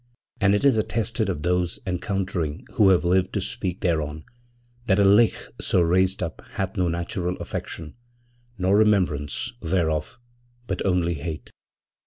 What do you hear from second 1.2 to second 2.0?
of those